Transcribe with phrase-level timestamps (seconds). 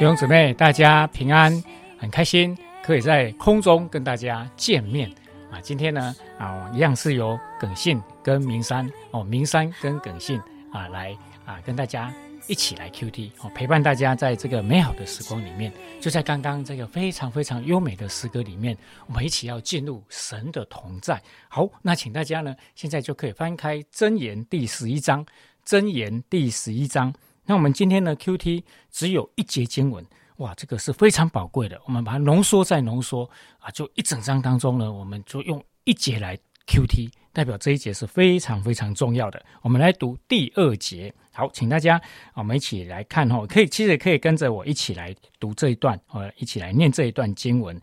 [0.00, 1.52] 弟兄姊妹，大家平安，
[1.98, 5.10] 很开心可以在空中跟大家见面
[5.52, 5.60] 啊！
[5.60, 10.40] 今天呢啊，一样是由耿信跟明山哦，明山跟耿信
[10.72, 11.14] 啊来
[11.44, 12.10] 啊跟大家
[12.46, 15.70] 一起来 Q T 哦，陪伴大家在这个美好的时光里面。
[16.00, 18.74] 就在刚刚这个非常非常优美的诗歌里面，
[19.06, 21.20] 我们一起要进入神的同在。
[21.46, 25.26] 好，那请大家呢现在就可以翻开箴言第十一章，
[25.66, 27.12] 箴言第十一章。
[27.50, 30.06] 那我们今天呢，Q T 只有一节经文，
[30.36, 31.80] 哇，这个是非常宝贵的。
[31.84, 39.44] 我们把它浓缩再浓缩啊，就一整章当中呢，我们就用一节来 Q T，代表这一节是非常非常重要的。
[39.62, 42.00] 我们来读第二节，好，请大家
[42.34, 47.76] 我们一起来看哈，可以其实可以跟着我一起来读这一段，呃，一起来念这一段经文，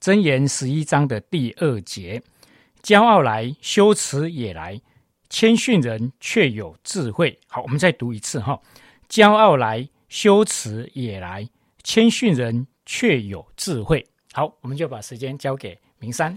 [0.00, 2.20] 箴言十一章的第二节：
[2.82, 4.80] 骄傲来，羞耻也来；
[5.30, 7.38] 谦逊人却有智慧。
[7.46, 8.60] 好，我们再读一次哈。
[9.08, 11.48] 骄傲来，羞耻也来；
[11.82, 14.06] 谦逊人却有智慧。
[14.32, 16.36] 好，我们就把时间交给明山。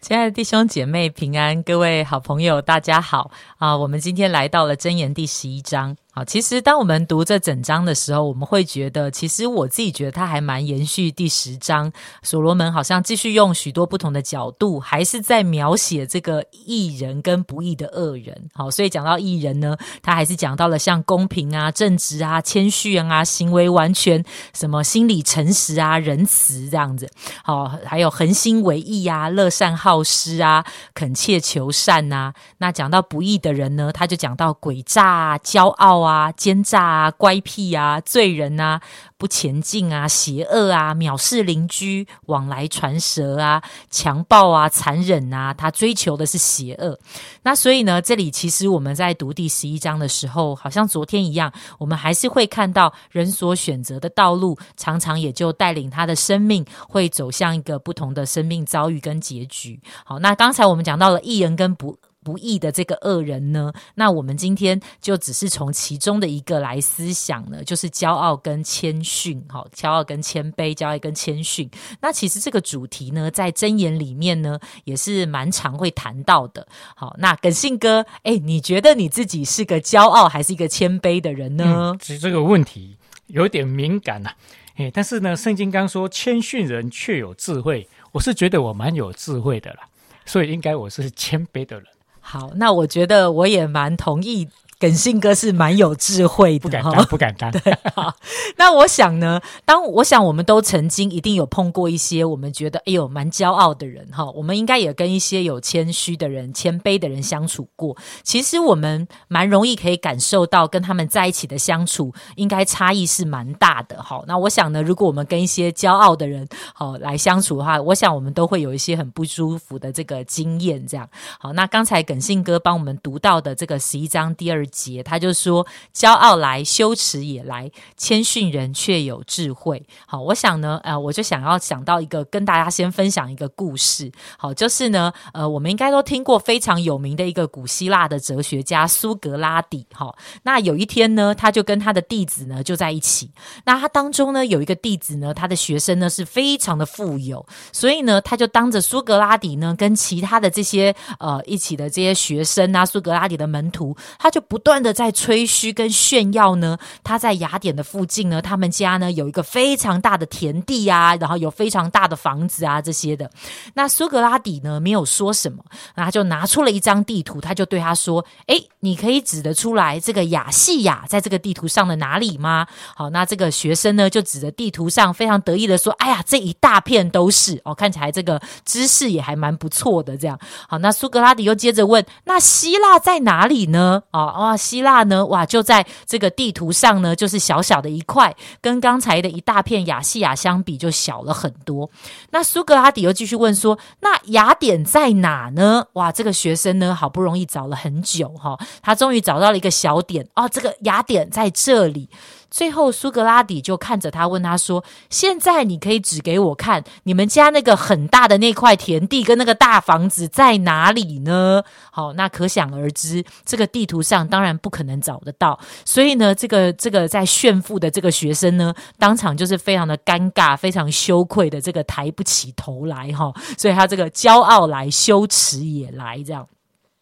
[0.00, 3.76] 亲爱的弟兄姐妹平安，各位好朋友大家好啊！
[3.76, 5.96] 我们今天来到了箴言第十一章。
[6.24, 11.92] 其实当我们读这整章的时候，我们会觉得，其实我自己觉得它还蛮延续第十章。
[12.22, 18.48] 所罗门好像继续用许多不同的角度，还是在描写这个义人跟不义的恶人。
[18.54, 24.24] 好，所以讲到义人呢，他还是讲到了像公平啊、正直啊、谦虚啊、行为完全、
[24.54, 27.08] 什么心理诚实啊、仁慈这样子。
[27.44, 30.64] 好，还有恒心为义啊、乐善好施啊、
[30.94, 32.32] 恳切求善呐。
[32.58, 36.07] 那讲到不义的人呢，他就讲到诡诈啊、骄傲啊。
[36.08, 38.80] 啊，奸诈啊，乖僻啊，罪人啊，
[39.16, 46.98] 不前进啊，邪恶啊，藐视邻居，往来传舌啊，强暴啊，残忍啊，他追求的是邪恶。
[47.42, 59.80] 那所以呢，这里其实我们在读第十一章的时候，好像昨天一样，我们还是会看到人所选择的道路，常常也就带领他的生命会走向一个不同的生命遭遇跟结局。
[60.04, 61.98] 好，那刚才我们讲到了艺人跟不。
[62.28, 63.72] 不义的这个恶人呢？
[63.94, 69.42] 那我们今天就只是从其中的一个来思想呢，就是骄傲跟谦逊。
[69.48, 71.70] 好，骄傲跟谦卑，骄傲跟谦逊。
[72.02, 76.68] 那其实这个主题呢，在箴言里面呢，也是蛮常会谈到的。
[76.94, 81.96] 好，那耿信哥，哎，你觉得你自己是个骄傲还是一个谦卑的人呢？
[81.98, 84.32] 其实这个问题有点敏感呐。
[84.76, 89.80] 哎，但是呢，圣经刚说谦逊人却有智慧，我是觉得我蛮有智慧的啦，
[90.24, 91.86] 所以应该我是谦卑的人。
[92.30, 94.50] 好，那我觉得我也蛮同意。
[94.78, 97.50] 耿信哥是蛮有智慧的，不敢当，不敢当。
[97.52, 98.14] 对，好。
[98.56, 107.96] 那我想呢，当我想我们都曾经一定有碰过一些我们觉得哎呦蛮骄傲的人哈，我们应该也跟一些有谦虚的人、谦卑的人相处过。
[108.22, 114.22] 其实我们蛮容易可以感受到跟他们在一起的相处，应该差异是蛮大的哈。
[114.28, 120.86] 那我想呢，如果我们跟一些骄傲的人好来相处的话，我想我们都会有一些很不舒服的这个经验。
[120.86, 121.08] 这样
[121.40, 124.67] 好，那刚才耿信哥帮我们读到的这个十一章第二。
[124.68, 134.12] 节他就说：“骄傲来，羞耻也来；谦逊人却有智慧。”好，我想呢，呃，我就想要想到一个，跟大家先分享一个故事。
[134.36, 139.86] 好，就是呢，呃，我们应该都听过非常有名的一个古希腊的哲学家苏格拉底。
[139.94, 143.30] 哈，那有一天呢，他就跟他的弟子呢就在一起。
[143.64, 154.57] 那他当中呢有一个弟子呢，他的学生呢是非常的富有，所以呢，他就当着苏格拉底呢跟其他的这些呃一起的这些学生啊，苏格拉底的门徒，他就不。
[154.58, 163.30] 不断的在吹嘘跟炫耀呢，他在雅典的附近呢，他们家呢有一个非常大的田地啊，然后有非常大的房子啊这些的。
[163.74, 165.62] 那苏格拉底呢没有说什么，
[165.94, 172.66] 那他就拿出了一张地图，他就对他说：“哎，你可以指得出来这个亚细亚在这个地图上的哪里吗？”
[172.96, 180.36] 好，那这个学生呢就指着地图上，非常得意的说：“哎呀，这一大片都是哦，看起来这个知识也还蛮不错的。”这样
[180.68, 184.47] 好，那苏格拉底又接着问：“那希腊在哪里呢？”哦哦。
[184.48, 185.26] 哇，希腊呢？
[185.26, 191.90] 哇，就在这个地图上呢，就是小小的一块，跟刚才的一大片亚细亚相比，就小了很多。
[192.30, 202.08] 那苏格拉底又继续问说：“那雅典在哪呢？”哇，这个学生呢，好不容易找了很久哈，他终于找到了一个小点哦，这个雅典在这里。
[202.50, 211.62] 最后，苏格拉底就看着他，问他说：“现在你可以指给我看，你们家那个很大的那块田地跟那个大房子在哪里呢？”
[211.92, 215.58] 好，那可想而知，这个地图上当然不可能找得到。
[215.84, 223.32] 所以呢，这个这个在炫富的这个学生呢，当场就是非常的尴尬，非常羞愧的这个抬不起头来哈。
[223.58, 226.46] 所以他这个骄傲来，羞耻也来，这样。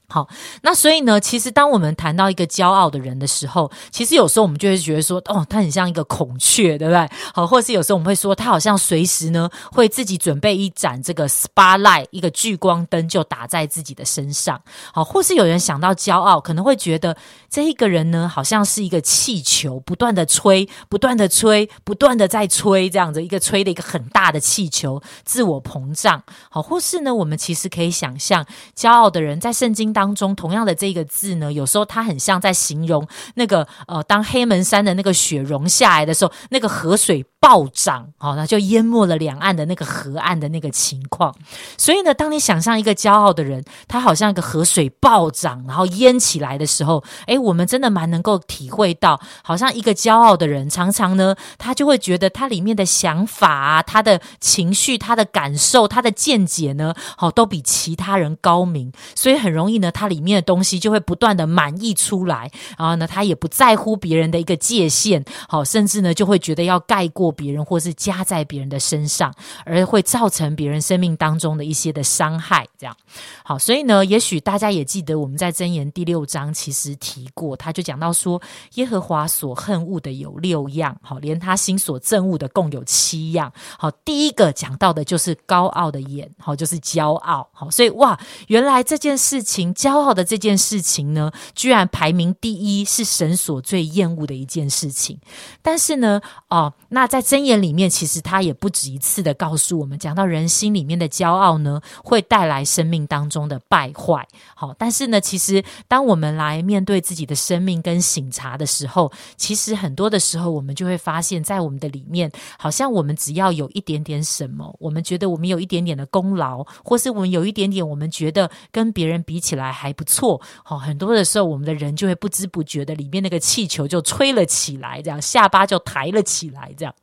[0.09, 0.29] 好，
[0.63, 7.11] 那所以呢，其实当我们谈到一个骄傲的人的时候，其实有时候我们就会觉得说，哦，他很像一个孔雀，对不对？
[7.35, 14.61] 好，或是有时候我们会说，他好像随时呢会自己准备一盏这个 spotlight，一个聚光灯就打在自己的身上。
[14.93, 17.17] 好，或是有人想到骄傲，可能会觉得
[17.51, 26.23] 这一个人呢，好像是一个气球，不断的吹，不断的吹，不断的在吹，这样子一个吹的一个很大的气球，自我膨胀。
[26.49, 29.96] 好，或是呢，我们其实可以想象，骄傲的人在圣经。
[29.97, 41.33] 当中同样的这个字呢，有时候它很像在形容那个呃，当黑门山的那个雪融下来的时候，那个河水暴涨，好，那就淹没了两岸的那个河岸的那个情况。
[41.79, 59.93] 所以呢，当你想象一个骄傲的人，他好像一个河水暴涨，然后淹起来的时候，诶，我们真的蛮能够体会到，好像一个骄傲的人，常常呢，他就会觉得他里面的想法啊，他的情绪、他的感受、他的见解呢，好，都比其他人高明，所以很容易呢。
[59.93, 69.33] 它里面的东西就会不断的满溢出来，然后呢，他也不在乎别人的一个界限，好，甚至呢就会觉得要盖过别人，或是加在别人的身上，
[69.65, 72.67] 而会造成别人生命当中的一些的伤害。
[72.77, 72.97] 这样，
[73.45, 78.43] 好，所以呢，也许大家也记得我们在箴言第六章其实提过，他就讲到说，
[78.75, 83.53] 耶和华所恨恶的有六样，好，连他心所憎恶的共有七样。
[83.79, 87.47] 好，第一个讲到的就是高傲的眼，好，就是骄傲。
[87.53, 88.19] 好，所以哇，
[88.49, 89.67] 原来这件事情。
[89.77, 95.19] 骄傲的这件事情呢，居然排名第一，是神所最厌恶的一件事情。
[95.61, 104.27] 但是呢，哦，那在在箴言里面，其实他也不止一次的告诉我们，讲到人心里面的骄傲呢，会带来生命当中的败坏。
[104.55, 119.73] 好，但是呢，其实当我们来面对自己的生命跟醒察的时候，其实很多的时候，我们就会发现，在我们的里面，好像我们只要有一点点什么，我们觉得我们有一点点的功劳，或是我们有一点点，我们觉得跟别人比起来。
[119.73, 126.95] 还不错，好，很多的时候，我们的人就会不知不觉的，里面那个气球就吹了起来，这样下巴就抬了起来，这样。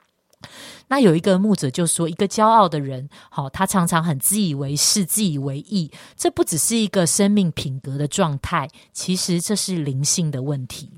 [0.87, 10.89] 那有一个牧者就说，一个骄傲的人，好，他常常很自以为是、自以为意，这不只是一个生命品格的状态，其实这是灵性的问题。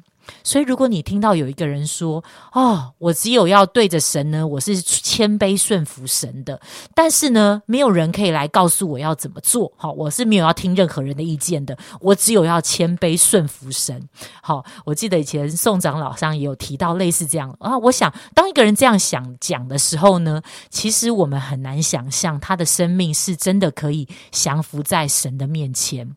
[0.43, 2.23] 所以，如果你听到有一个人说
[2.53, 6.59] ：“哦，我只有要对着神呢，我是谦卑顺服神的。”
[6.93, 9.71] 但是呢，没有人可以来告诉我要怎么做。
[9.75, 11.77] 好，我是没有要听任何人的意见的。
[11.99, 14.07] 我只有要谦卑顺服神。
[14.41, 17.77] 好，我记得以前宋长老上也有提到类似这样啊。
[17.77, 26.15] 我想，当一个人这样想讲的时候呢，其实我们很难想象他的生命是真的可以降服在神的面前。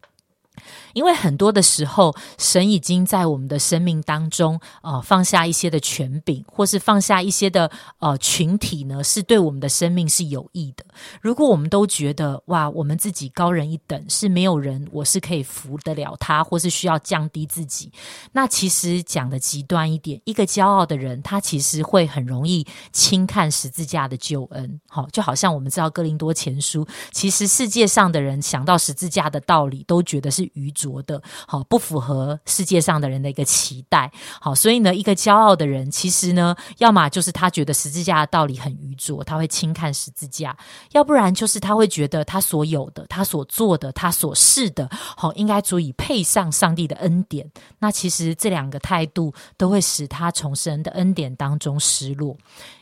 [0.92, 10.84] 因为很多的时候，神已经在我们的生命当中，呃，放下一些的权柄，或是放下一些的呃群体呢，是对我们的生命是有益的。
[11.20, 17.92] 如果我们都觉得哇，我们自己高人一等，是没有人我是可以服得了他，或是需要降低自己，
[18.32, 24.80] 那其实讲的极端一点，一个骄傲的人，他其实会很容易轻看十字架的救恩。
[24.88, 30.68] 好，就好像我们知道哥林多前书，其实世界上的人想到十字架的道理，都觉得是愚。
[30.78, 40.52] 拙的，好不符合世界上的人的一个期待，好，所以呢，一个骄傲的人，其实呢，要么就是他觉得十字架的道理很愚拙，他会轻看十字架；
[40.92, 47.50] 要不然就是他会觉得他所有的、他所做的、他所示的，好，应该足以配上上帝的恩典。
[47.80, 52.36] 那其实这两个态度都会使他从神的恩典当中失落。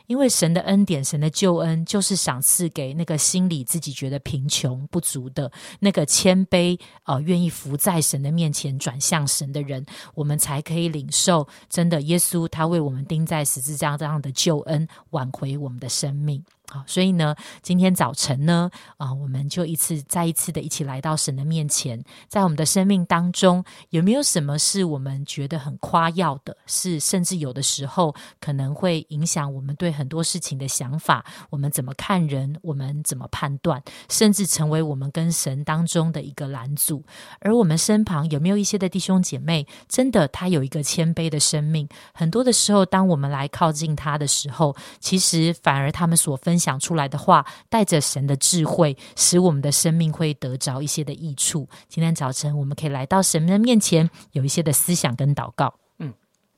[0.07, 9.85] 因为神的恩典、神的救恩，就是赏赐给那个心里自己觉得贫穷不足的那个谦卑呃，愿意伏在神的面前转向神的人，
[10.15, 16.43] 我们才可以领受真的耶稣他为我们钉在十字架这样的救恩，挽回我们的生命。
[16.69, 26.57] 好，所以呢，今天早晨呢，啊，我们就一次再一次的一起来到神的面前，在我们的生命当中，有没有什么是我们觉得很夸耀的？
[26.65, 37.01] 是甚至有的时候可能会影响我们对很多事情的想法，我们怎么看人，我们怎么判断，甚至成为我们跟神当中的一个拦阻。
[37.39, 41.87] 而我们身旁有没有一些的弟兄姐妹，真的他有一个谦卑的生命？
[42.13, 46.56] 很多的时候，当我们来靠近他的时候，其实反而他们所分。
[46.57, 51.69] 分享出来的话，带着神的智慧，使我们的生命会得着一些的益处。
[51.87, 55.71] 今天早晨，我们可以来到神的面前，有一些的思想跟祷告。
[55.99, 56.11] 嗯，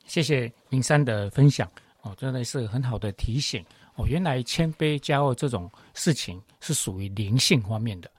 [0.05, 1.69] 谢谢明山的分享
[2.03, 3.61] 哦，真的是很好的提醒
[3.95, 4.07] 哦。
[4.07, 8.09] 原来谦卑骄傲这种事情是属于灵性方面的，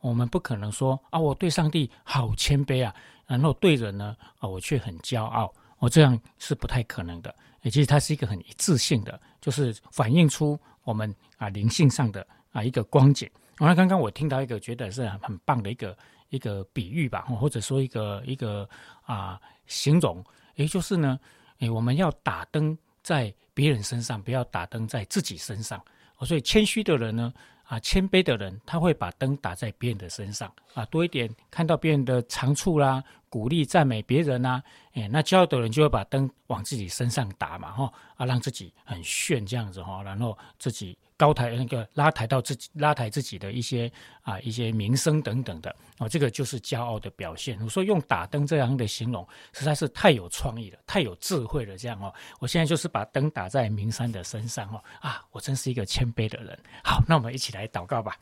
[0.00, 2.92] 我们不可能说啊，我对上帝好谦卑啊，
[3.28, 7.32] 然后对人呢啊，我却很骄傲，我这样是不太可能的。
[7.62, 10.58] 也其实它是一个很一致性的，就是反映出。
[10.88, 13.30] 我们啊灵性上的啊一个光景。
[13.58, 15.94] 那刚刚我听到一个觉得是很棒的一个
[16.30, 18.66] 一个比喻吧，或者说一个一个
[19.04, 21.20] 啊形容，也就是呢，
[21.58, 25.78] 诶，我们要打灯在别人身上，不要打灯在自己身上。
[26.20, 27.32] 所以谦虚的人呢，
[27.64, 34.62] 啊，谦卑的人，他会把灯打在别人的身上，啊，多一点看到别人的长处啦，鼓励赞美别人呐，
[34.94, 40.96] 哎，那骄傲的人就会把灯往自己身上打嘛，哈，啊，让自己很炫这样子哈，然后自己。
[41.18, 43.90] 高抬那个拉抬到自己拉抬自己的一些
[44.22, 47.60] 啊一些名声等等的哦，这个就是骄傲的表现。
[47.60, 51.76] 我说用打灯这样的形容，实在是太有创意了，太有智慧了。
[51.76, 56.56] 这样哦，我现在就是把灯打在明山的身上哦啊，我真是一个谦卑的人。
[56.84, 58.16] 好，那我们一起来祷告吧。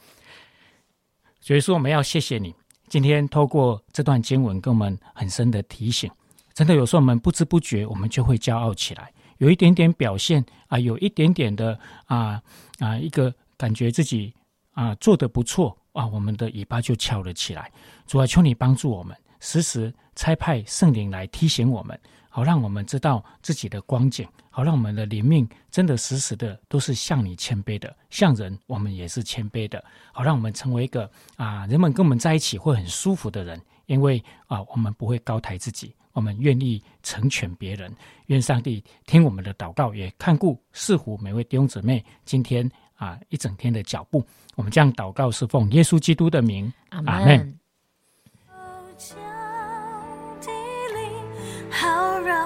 [1.38, 2.54] 所以说，我们要谢谢你
[2.88, 6.10] 今天透过这段经文跟我们很深的提醒。
[6.54, 9.12] 真的有时候我们不知不觉，我们就会骄傲起来。
[9.38, 12.40] 有一点点表现啊，有一点点的啊
[12.78, 14.32] 啊，一个感觉自己
[14.72, 17.70] 啊做的不错啊，我们的尾巴就翘了起来。
[18.06, 22.00] 主啊，求你帮助我们，时时差派圣灵来提醒我们，
[22.36, 35.94] 好让我们知道自己的光景，好让我们的灵命真的时时的都是向你谦卑的，向人我们也是谦卑的，好让我们成为一个啊人们跟我们在一起会很舒服的人，因为啊我们不会高抬自己。
[36.12, 37.90] 我们愿意成全别人，
[38.26, 44.22] 愿上帝听我们的祷告，也看顾似乎每位弟兄姊妹今天啊一整天的脚步。
[44.56, 47.58] 我们这样祷告是奉耶稣基督的名，阿门。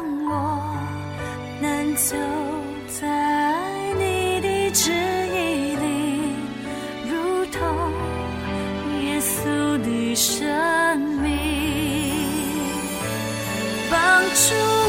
[0.00, 0.62] 让我
[1.60, 2.16] 能走
[2.88, 3.04] 在
[3.98, 6.32] 你的指引里，
[7.06, 7.60] 如同
[9.02, 11.28] 耶稣的生命。
[13.90, 14.79] 帮助